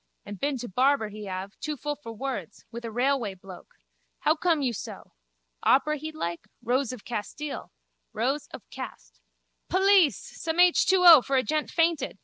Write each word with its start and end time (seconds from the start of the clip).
And 0.25 0.39
been 0.39 0.57
to 0.57 0.67
barber 0.67 1.09
he 1.09 1.25
have. 1.25 1.59
Too 1.59 1.77
full 1.77 1.95
for 1.95 2.11
words. 2.11 2.65
With 2.71 2.83
a 2.83 2.89
railway 2.89 3.35
bloke. 3.35 3.75
How 4.21 4.33
come 4.35 4.63
you 4.63 4.73
so? 4.73 5.11
Opera 5.61 5.97
he'd 5.97 6.15
like? 6.15 6.47
Rose 6.63 6.91
of 6.91 7.05
Castile. 7.05 7.71
Rows 8.11 8.47
of 8.51 8.67
cast. 8.71 9.21
Police! 9.69 10.17
Some 10.17 10.57
H2O 10.57 11.23
for 11.23 11.35
a 11.35 11.43
gent 11.43 11.69
fainted. 11.69 12.17